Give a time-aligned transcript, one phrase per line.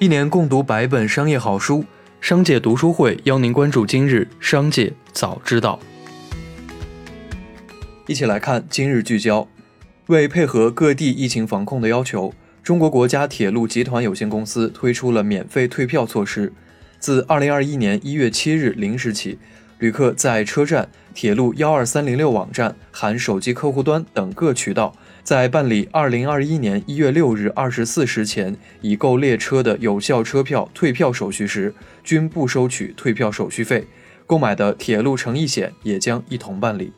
[0.00, 1.84] 一年共读百本商业好书，
[2.20, 5.78] 商界读书会邀您关注今日商界早知道。
[8.08, 9.46] 一起来看今日聚焦。
[10.08, 16.52] 为配合各地疫情防控的要求，中国国家铁路集团有限公司推出了免费退票措施。
[16.98, 19.38] 自二零二一年一月七日零时起，
[19.78, 24.96] 旅客在车站、铁路幺二三零六网站含手机客户端等各渠道。
[25.24, 33.86] 在办理二零二一年一月六日二十四时前已购列车的有效车票退票手续时，均不收取退票手续费。
[34.26, 36.92] 购买的铁路乘意险也将一同办理。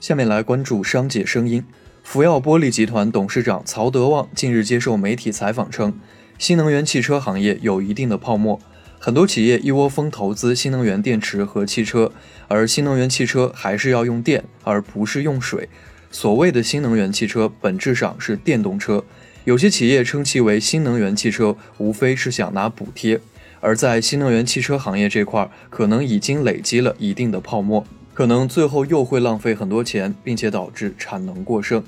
[0.00, 1.64] 下面来关注商界声音。
[2.02, 5.98] 福耀玻璃集团董事长曹德旺近日接受媒体采访称，
[6.36, 8.60] 新能源汽车行业有一定的泡沫，
[8.98, 12.12] 很多企业一窝蜂投资新能源电池和汽车，
[12.48, 15.70] 而新能源汽车还是要用电，而不是用水。
[16.10, 19.04] 所谓的新能源汽车本质上是电动车，
[19.44, 23.20] 有些企业称其为新能源汽车，无非是想拿补贴。
[23.60, 31.82] 而在新能源汽车行业这块，可能已经累积了一定的泡沫，可能最后又会浪费很多钱，并且导致产能过剩。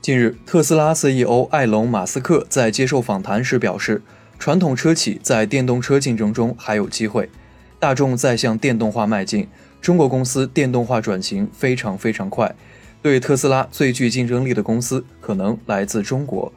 [0.00, 4.02] 近日，特斯拉 CEO 埃隆·马斯克在接受访谈时表示，
[4.38, 7.28] 传统车企在电动车竞争中还有机会，
[7.80, 9.48] 大众在向电动化迈进。
[9.86, 12.52] 中国公司电动化转型非常非常快，
[13.00, 16.52] 对特斯拉最具竞争力的公司可能来自中国。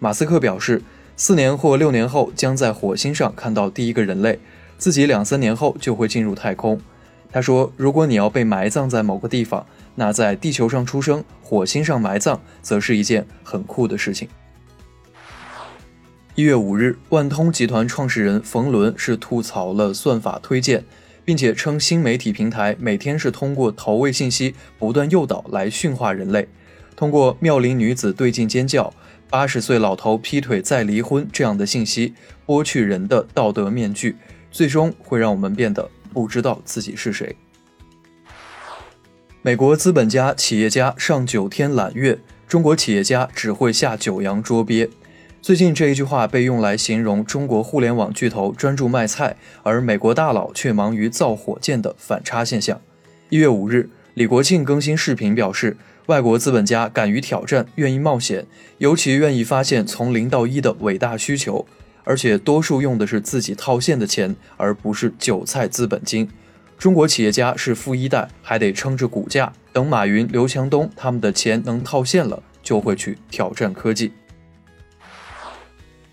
[0.00, 0.82] 马斯克表示，
[1.16, 4.40] 四年或六年后将在火星上看到第一个人类，
[4.78, 6.80] 自己两三年后就会进入太空。
[7.30, 14.28] 他说：“如果你要被埋葬在某个地方，那在地球上出生，火星上埋葬，则是一件很酷的事情。”
[16.34, 20.84] 一月五日，万通集团创始人冯仑是吐槽了算法推荐。
[21.24, 26.48] 并且称新媒体平台每天是通过投喂信息不断诱导来驯化人类，
[26.96, 28.92] 通过妙龄女子对镜尖叫、
[29.30, 32.14] 八十岁老头劈腿再离婚这样的信息
[32.46, 34.16] 剥去人的道德面具，
[34.50, 37.36] 最终会让我们变得不知道自己是谁。
[39.42, 44.88] 美国资本家企业家上九天揽月，中国企业家只会下九洋捉鳖。
[45.42, 52.80] 最近这一句话被用来形容中国互联网巨头专注卖菜，而美国大佬却忙于造火箭的反差现象。
[53.28, 55.76] 一月五日，李国庆更新视频表示，
[56.06, 58.46] 外国资本家敢于挑战，愿意冒险，
[58.78, 61.66] 尤其愿意发现从零到一的伟大需求，
[62.04, 66.28] 而且多数用的是自己套现的钱，而不是韭菜资本金。
[66.78, 74.12] 中国企业家是富一代，还得撑着股价，等马云、刘强东他们的钱能套现了，就会去挑战科技。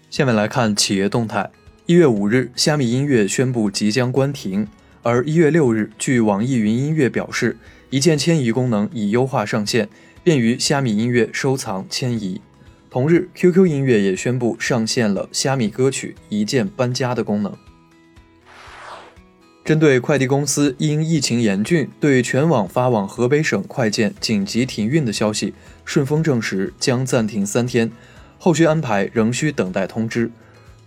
[0.09, 1.51] 下面来看企业动态。
[1.85, 4.67] 一月五日，虾米音乐宣布即将关停。
[5.03, 7.57] 而一月六日，据网易云音乐表示，
[7.91, 9.87] 一键迁移功能已优化上线，
[10.23, 12.41] 便于虾米音乐收藏迁移。
[12.89, 17.55] 同日，QQ 音乐也宣布上线了虾米歌曲一键搬家的功能。
[19.63, 25.53] 针对快递公司因疫情严峻对全网发往河北省快件紧急停运的消息，
[25.85, 27.91] 顺丰证实将暂停三天。
[28.39, 30.31] 后续安排仍需等待通知。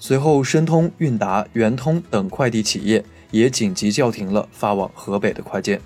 [0.01, 5.81] 随后，申通、韵达、圆通等快递企业也紧急叫停了发往河北的快件。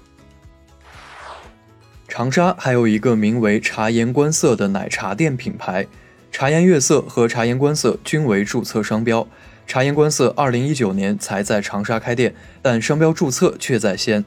[2.09, 5.87] 长沙还有一个名为“茶颜观色”的奶茶店品牌
[6.33, 9.29] ，“茶颜悦色”和“茶颜观色”均为注册商标。
[9.67, 14.25] “茶颜观色”二零一九年才在长沙开店，但商标注册却在先。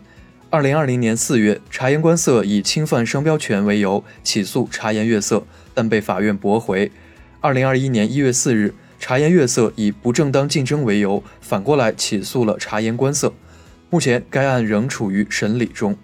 [0.52, 6.92] 二零二零年四月，“茶颜观色”以侵犯商标权为由起诉“茶颜悦色”，但被法院驳回。
[7.42, 13.34] 二零二一年一月四日，茶颜悦色以不正当竞争为由，反过来起诉了茶颜观色。
[13.90, 15.96] 目前该案仍处于审理中。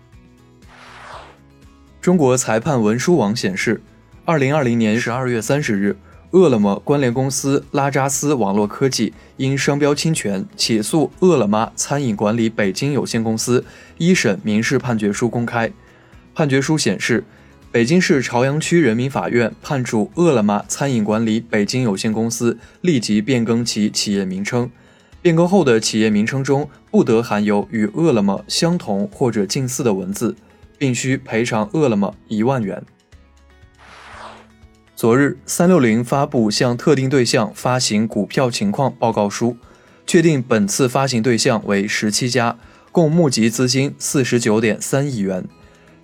[2.00, 3.81] 中国裁判文书网显示，
[4.24, 5.97] 二零二零年十二月三十日，
[6.31, 13.66] 饿了么关联公司拉扎斯网络科技因商标侵权起诉饿了么餐饮管理北京有限公司，
[13.97, 15.69] 一审民事判决书公开。
[16.34, 17.25] 判决书显示。
[17.75, 24.72] 北京市朝阳区人民法院判处饿了么餐饮管理北京有限公司立即变更其企业名称，
[25.22, 30.38] 变更后的企业名称中不得含有与饿了么相同或者近似的文字，
[30.77, 32.81] 并需赔偿饿了么一万元。
[34.95, 39.57] 昨日，三六零发布向特定对象发行股票情况报告书，
[40.07, 42.57] 确定本次发行对象为十七家，
[42.94, 45.44] 共募集资金四十九点三亿元。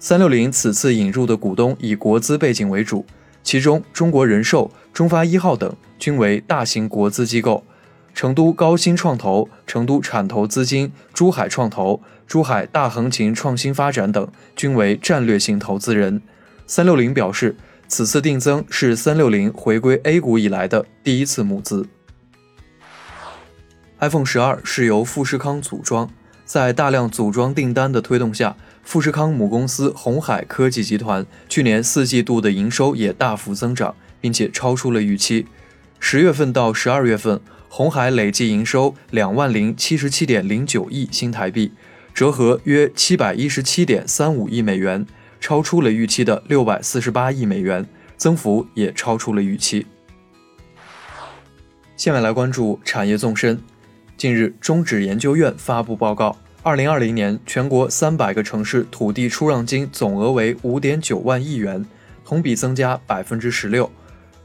[0.03, 3.06] 三六零此次引入的股东以国资背景为主，
[3.44, 7.63] 其中中国人寿、中发一号等均为大型国资机构，
[8.15, 16.19] 成都高新创投、成都产投资金、珠海创投、珠海大横琴创新发展等均为战略性投资人。
[16.65, 17.56] 三六零表示，
[17.88, 21.86] 此次定增是三六零回归 A 股以来的第一次募资。
[24.00, 26.09] iPhone 十二是由富士康组装，
[26.44, 35.45] 在大量组装订单的推动下，富士康母公司红海科技集团去年四季度的营收也大幅增长，并且超出了预期。
[36.00, 37.39] 十月份到十二月份，
[37.69, 41.72] 红海累计营收两万零七十七点零九亿新台币，
[42.13, 45.06] 折合约七百一十七点三五亿美元，
[45.39, 47.88] 超出了预期的六百四十八亿美元，
[48.18, 49.86] 增幅也超出了预期。
[51.95, 53.62] 下面来关注产业纵深。
[54.18, 61.83] 近日，中指研究院发布报告，二零二零年全国三百个城市土地出让金总额为五点九万亿元，
[62.23, 63.89] 同比增加百分之十六。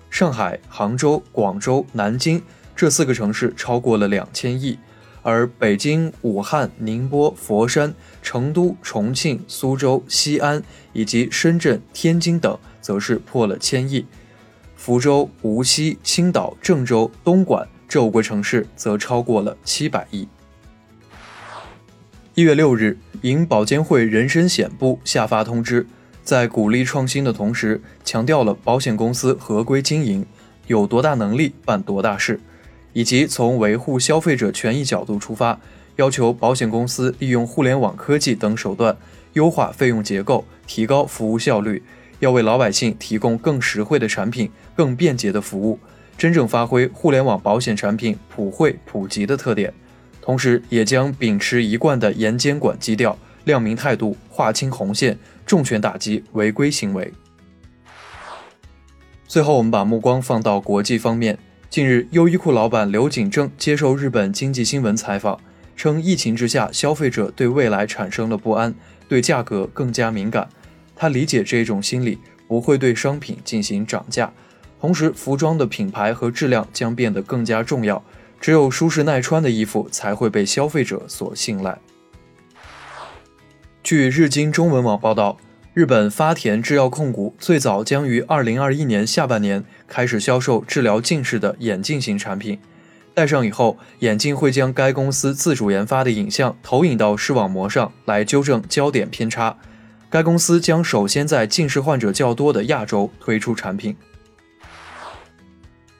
[0.08, 2.40] 上海、杭州、广州、南京
[2.74, 4.78] 这四个城市超过了两千亿，
[5.20, 10.62] 而北京、武汉、宁波、佛山、成都、重庆、苏州、西安
[10.94, 14.06] 以及深圳、天津等则是破了千亿，
[14.74, 17.68] 福州、无锡、青岛、郑州、东莞。
[17.86, 20.26] 这五个城市则超过了七百亿。
[22.36, 25.86] 一月六日，银保监会人身险部下发通知，
[26.22, 30.26] 在鼓励创新的同时，强调了保险公司合规经营
[30.66, 32.38] 有多大能力办多大事，
[32.92, 35.58] 以及从维护消费者权益角度出发，
[35.96, 38.94] 要求保险公司利用互联网科技等手段
[39.32, 41.82] 优化费用结构，提高服务效率，
[42.18, 45.80] 要为老百姓提供更实惠的产品、更便捷的服务。
[46.18, 49.72] 真正发挥互联网保险产品普惠普及的特点，
[50.26, 57.12] 同时也将秉持一贯的严监管基调，亮明态度，划清红线，重拳打击违规行为。
[59.28, 61.38] 最后，我们把目光放到国际方面。
[61.70, 65.38] 近日，优衣库老板刘景正接受日本经济新闻采访，
[65.76, 68.74] 称疫情之下，消费者对未来产生了不安，
[69.08, 70.48] 对价格更加敏感。
[70.96, 72.18] 他理解这种心理，
[72.48, 74.32] 不会对商品进行涨价。
[74.80, 78.02] 同时，服装的品牌和质量将变得更加重要。
[78.40, 81.78] 只有舒适耐穿的衣服才会被消费者所信赖。
[83.82, 85.38] 据日经中文网报道，
[85.72, 92.58] 日本发田制药控股最早将于2021年下半年开始销售治疗近视的眼镜型产品。
[93.14, 99.56] 戴上以后，眼镜会将该公司自主研发的影像投影到视网膜上来纠正焦点偏差。
[100.10, 103.96] 该公司将首先在近视患者较多的亚洲推出产品。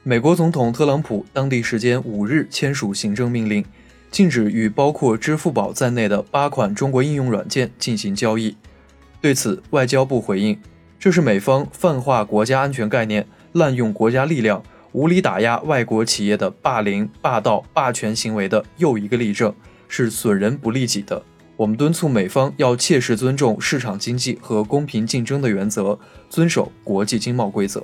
[0.07, 3.65] 美国总统特朗普当地时间五日签署行政命令，
[4.09, 8.55] 禁止与包括支付宝在内的八款中国应用软件进行交易。
[9.19, 10.57] 对此，外交部回应，
[10.97, 14.63] 这是美方泛化国家安全概念、滥用国家力量、
[14.93, 19.53] 无理打压外国企业的霸凌、霸道、霸权行为的又一个例证，
[19.89, 21.21] 是损人不利己的。
[21.57, 25.99] 我们敦促美方要切实尊重市场经济和公平竞争的原则，
[26.29, 27.83] 遵守国际经贸规则。